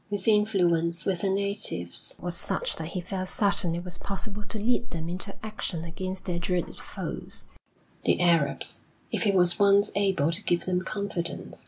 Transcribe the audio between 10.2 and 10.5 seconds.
to